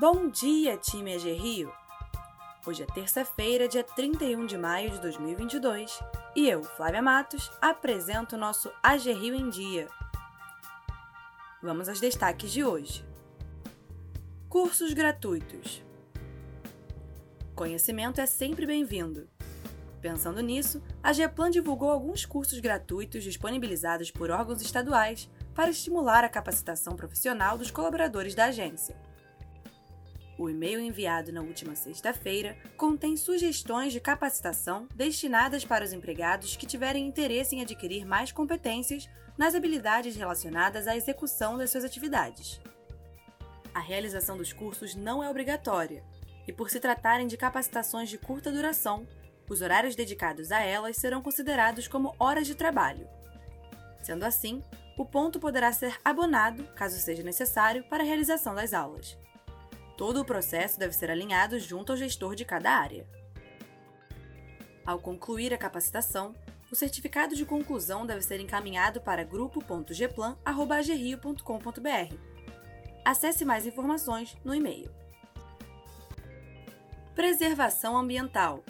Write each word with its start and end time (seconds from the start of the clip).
Bom 0.00 0.28
dia, 0.28 0.76
time 0.76 1.12
AG 1.12 1.32
Rio! 1.32 1.72
Hoje 2.64 2.84
é 2.84 2.86
terça-feira, 2.86 3.66
dia 3.66 3.82
31 3.82 4.46
de 4.46 4.56
maio 4.56 4.92
de 4.92 5.00
2022, 5.00 5.98
e 6.36 6.48
eu, 6.48 6.62
Flávia 6.62 7.02
Matos, 7.02 7.50
apresento 7.60 8.36
o 8.36 8.38
nosso 8.38 8.70
AG 8.80 9.12
Rio 9.12 9.34
em 9.34 9.50
Dia. 9.50 9.88
Vamos 11.60 11.88
aos 11.88 11.98
destaques 11.98 12.52
de 12.52 12.62
hoje. 12.62 13.04
Cursos 14.48 14.92
gratuitos. 14.92 15.82
Conhecimento 17.56 18.20
é 18.20 18.26
sempre 18.26 18.66
bem-vindo. 18.66 19.28
Pensando 20.00 20.40
nisso, 20.40 20.80
a 21.02 21.12
GEPLAN 21.12 21.50
divulgou 21.50 21.90
alguns 21.90 22.24
cursos 22.24 22.60
gratuitos 22.60 23.24
disponibilizados 23.24 24.12
por 24.12 24.30
órgãos 24.30 24.62
estaduais 24.62 25.28
para 25.56 25.70
estimular 25.70 26.22
a 26.22 26.28
capacitação 26.28 26.94
profissional 26.94 27.58
dos 27.58 27.72
colaboradores 27.72 28.36
da 28.36 28.44
agência. 28.44 29.07
O 30.38 30.48
e-mail 30.48 30.78
enviado 30.78 31.32
na 31.32 31.42
última 31.42 31.74
sexta-feira 31.74 32.56
contém 32.76 33.16
sugestões 33.16 33.92
de 33.92 33.98
capacitação 33.98 34.86
destinadas 34.94 35.64
para 35.64 35.84
os 35.84 35.92
empregados 35.92 36.54
que 36.54 36.64
tiverem 36.64 37.08
interesse 37.08 37.56
em 37.56 37.60
adquirir 37.60 38.06
mais 38.06 38.30
competências 38.30 39.10
nas 39.36 39.56
habilidades 39.56 40.14
relacionadas 40.14 40.86
à 40.86 40.96
execução 40.96 41.58
das 41.58 41.70
suas 41.70 41.82
atividades. 41.82 42.60
A 43.74 43.80
realização 43.80 44.36
dos 44.36 44.52
cursos 44.52 44.94
não 44.94 45.24
é 45.24 45.28
obrigatória, 45.28 46.04
e 46.46 46.52
por 46.52 46.70
se 46.70 46.78
tratarem 46.78 47.26
de 47.26 47.36
capacitações 47.36 48.08
de 48.08 48.16
curta 48.16 48.52
duração, 48.52 49.06
os 49.50 49.60
horários 49.60 49.96
dedicados 49.96 50.52
a 50.52 50.60
elas 50.60 50.96
serão 50.96 51.20
considerados 51.20 51.88
como 51.88 52.14
horas 52.18 52.46
de 52.46 52.54
trabalho. 52.54 53.08
Sendo 54.02 54.24
assim, 54.24 54.62
o 54.96 55.04
ponto 55.04 55.40
poderá 55.40 55.72
ser 55.72 55.98
abonado, 56.04 56.64
caso 56.76 56.96
seja 56.98 57.24
necessário, 57.24 57.82
para 57.84 58.04
a 58.04 58.06
realização 58.06 58.54
das 58.54 58.72
aulas. 58.72 59.18
Todo 59.98 60.20
o 60.20 60.24
processo 60.24 60.78
deve 60.78 60.94
ser 60.94 61.10
alinhado 61.10 61.58
junto 61.58 61.92
ao 61.92 61.98
gestor 61.98 62.34
de 62.36 62.44
cada 62.44 62.70
área. 62.70 63.04
Ao 64.86 65.00
concluir 65.00 65.52
a 65.52 65.58
capacitação, 65.58 66.36
o 66.70 66.76
certificado 66.76 67.34
de 67.34 67.44
conclusão 67.44 68.06
deve 68.06 68.22
ser 68.22 68.38
encaminhado 68.40 69.00
para 69.00 69.24
grupo.gplan.agrio.com.br. 69.24 72.14
Acesse 73.04 73.44
mais 73.44 73.66
informações 73.66 74.38
no 74.44 74.54
e-mail. 74.54 74.88
Preservação 77.14 77.98
ambiental 77.98 78.62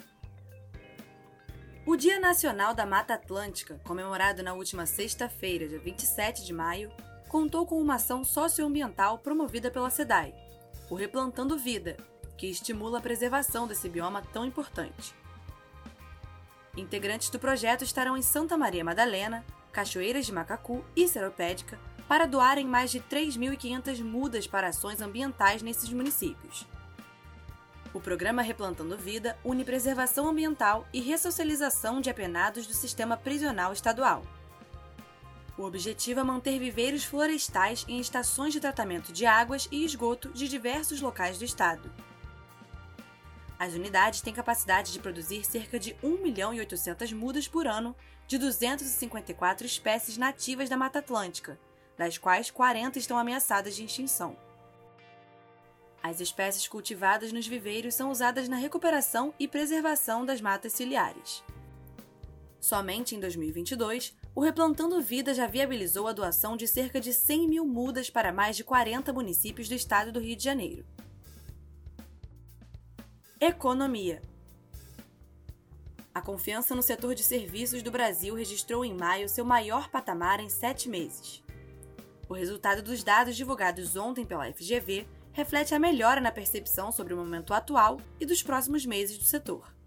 o 1.85 1.95
Dia 1.95 2.19
Nacional 2.19 2.73
da 2.75 2.85
Mata 2.85 3.13
Atlântica, 3.15 3.81
comemorado 3.83 4.43
na 4.43 4.53
última 4.53 4.85
sexta-feira, 4.85 5.67
dia 5.67 5.79
27 5.79 6.45
de 6.45 6.53
maio, 6.53 6.91
contou 7.27 7.65
com 7.65 7.81
uma 7.81 7.95
ação 7.95 8.23
socioambiental 8.23 9.17
promovida 9.17 9.71
pela 9.71 9.89
SEDAI, 9.89 10.35
o 10.89 10.95
Replantando 10.95 11.57
Vida, 11.57 11.97
que 12.37 12.47
estimula 12.47 12.97
a 12.97 13.01
preservação 13.01 13.67
desse 13.67 13.87
bioma 13.87 14.23
tão 14.33 14.45
importante. 14.45 15.13
Integrantes 16.75 17.29
do 17.29 17.37
projeto 17.37 17.83
estarão 17.83 18.15
em 18.17 18.21
Santa 18.21 18.57
Maria 18.57 18.83
Madalena, 18.83 19.45
Cachoeiras 19.71 20.25
de 20.25 20.31
Macacu 20.31 20.83
e 20.95 21.07
Seropédica 21.07 21.79
para 22.07 22.25
doarem 22.25 22.65
mais 22.65 22.89
de 22.89 22.99
3.500 23.01 24.03
mudas 24.03 24.47
para 24.47 24.69
ações 24.69 24.99
ambientais 24.99 25.61
nesses 25.61 25.91
municípios. 25.91 26.65
O 27.93 27.99
programa 27.99 28.41
Replantando 28.41 28.97
Vida 28.97 29.37
une 29.43 29.63
preservação 29.63 30.27
ambiental 30.27 30.87
e 30.93 31.01
ressocialização 31.01 32.01
de 32.01 32.09
apenados 32.09 32.65
do 32.65 32.73
sistema 32.73 33.17
prisional 33.17 33.73
estadual. 33.73 34.23
O 35.59 35.65
objetivo 35.65 36.21
é 36.21 36.23
manter 36.23 36.57
viveiros 36.57 37.03
florestais 37.03 37.83
em 37.85 37.99
estações 37.99 38.53
de 38.53 38.61
tratamento 38.61 39.11
de 39.11 39.25
águas 39.25 39.67
e 39.69 39.83
esgoto 39.83 40.29
de 40.29 40.47
diversos 40.47 41.01
locais 41.01 41.37
do 41.37 41.43
estado. 41.43 41.91
As 43.59 43.73
unidades 43.73 44.21
têm 44.21 44.33
capacidade 44.33 44.93
de 44.93 44.99
produzir 44.99 45.43
cerca 45.43 45.77
de 45.77 45.97
1 46.01 46.23
milhão 46.23 46.53
e 46.53 46.59
800 46.59 47.11
mudas 47.11 47.45
por 47.45 47.67
ano 47.67 47.93
de 48.25 48.37
254 48.37 49.65
espécies 49.65 50.15
nativas 50.15 50.69
da 50.69 50.77
Mata 50.77 50.99
Atlântica, 50.99 51.59
das 51.97 52.17
quais 52.17 52.49
40 52.49 52.97
estão 52.97 53.17
ameaçadas 53.17 53.75
de 53.75 53.83
extinção. 53.83 54.37
As 56.01 56.21
espécies 56.21 56.69
cultivadas 56.69 57.33
nos 57.33 57.45
viveiros 57.45 57.95
são 57.95 58.09
usadas 58.09 58.47
na 58.47 58.55
recuperação 58.55 59.33
e 59.37 59.45
preservação 59.45 60.25
das 60.25 60.39
matas 60.39 60.71
ciliares. 60.71 61.43
Somente 62.61 63.13
em 63.13 63.19
2022, 63.19 64.17
o 64.35 64.41
Replantando 64.41 65.01
Vida 65.01 65.33
já 65.33 65.47
viabilizou 65.47 66.07
a 66.07 66.13
doação 66.13 66.55
de 66.55 66.67
cerca 66.67 66.99
de 66.99 67.13
100 67.13 67.47
mil 67.47 67.65
mudas 67.65 68.09
para 68.09 68.31
mais 68.31 68.55
de 68.55 68.63
40 68.63 69.11
municípios 69.11 69.67
do 69.67 69.75
estado 69.75 70.11
do 70.11 70.19
Rio 70.19 70.35
de 70.35 70.43
Janeiro. 70.43 70.85
Economia. 73.39 74.21
A 76.13 76.21
confiança 76.21 76.75
no 76.75 76.81
setor 76.81 77.15
de 77.15 77.23
serviços 77.23 77.81
do 77.81 77.91
Brasil 77.91 78.35
registrou 78.35 78.83
em 78.83 78.93
maio 78.93 79.29
seu 79.29 79.45
maior 79.45 79.89
patamar 79.89 80.39
em 80.39 80.49
sete 80.49 80.89
meses. 80.89 81.43
O 82.27 82.33
resultado 82.33 82.83
dos 82.83 83.03
dados 83.03 83.35
divulgados 83.35 83.95
ontem 83.95 84.25
pela 84.25 84.51
FGV 84.51 85.07
reflete 85.31 85.73
a 85.73 85.79
melhora 85.79 86.19
na 86.19 86.31
percepção 86.31 86.91
sobre 86.91 87.13
o 87.13 87.17
momento 87.17 87.53
atual 87.53 87.99
e 88.19 88.25
dos 88.25 88.43
próximos 88.43 88.85
meses 88.85 89.17
do 89.17 89.23
setor. 89.23 89.78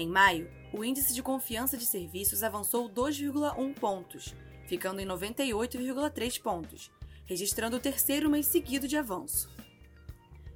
Em 0.00 0.08
maio, 0.08 0.50
o 0.72 0.82
índice 0.82 1.12
de 1.12 1.22
confiança 1.22 1.76
de 1.76 1.84
serviços 1.84 2.42
avançou 2.42 2.88
2,1 2.88 3.74
pontos, 3.74 4.34
ficando 4.66 4.98
em 4.98 5.06
98,3 5.06 6.40
pontos, 6.40 6.90
registrando 7.26 7.76
o 7.76 7.80
terceiro 7.80 8.30
mês 8.30 8.46
seguido 8.46 8.88
de 8.88 8.96
avanço. 8.96 9.50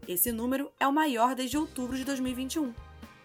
Esse 0.09 0.33
número 0.33 0.73
é 0.81 0.89
o 0.89 0.93
maior 0.95 1.35
desde 1.35 1.59
outubro 1.59 1.95
de 1.95 2.07
2021, 2.07 2.73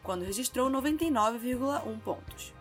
quando 0.04 0.26
registrou 0.26 0.70
99,1 0.70 2.00
pontos. 2.02 2.54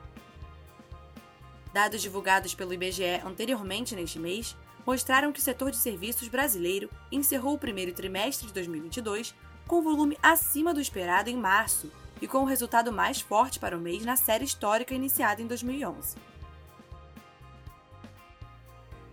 Dados 1.72 2.00
divulgados 2.00 2.54
pelo 2.54 2.72
IBGE 2.72 3.20
anteriormente 3.26 3.96
neste 3.96 4.20
mês 4.20 4.56
mostraram 4.86 5.32
que 5.32 5.40
o 5.40 5.42
setor 5.42 5.72
de 5.72 5.78
serviços 5.78 6.28
brasileiro 6.28 6.88
encerrou 7.10 7.54
o 7.54 7.58
primeiro 7.58 7.92
trimestre 7.92 8.46
de 8.46 8.52
2022 8.52 9.34
com 9.66 9.82
volume 9.82 10.16
acima 10.22 10.72
do 10.72 10.80
esperado 10.80 11.28
em 11.28 11.36
março 11.36 11.90
e 12.20 12.26
com 12.28 12.38
o 12.38 12.44
resultado 12.44 12.92
mais 12.92 13.20
forte 13.20 13.58
para 13.58 13.76
o 13.76 13.80
mês 13.80 14.04
na 14.04 14.16
série 14.16 14.44
histórica 14.44 14.94
iniciada 14.94 15.42
em 15.42 15.46
2011. 15.46 16.16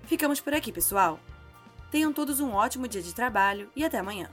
Ficamos 0.04 0.40
por 0.40 0.54
aqui, 0.54 0.72
pessoal. 0.72 1.20
Tenham 1.92 2.14
todos 2.14 2.40
um 2.40 2.52
ótimo 2.52 2.88
dia 2.88 3.02
de 3.02 3.14
trabalho 3.14 3.70
e 3.76 3.84
até 3.84 3.98
amanhã. 3.98 4.30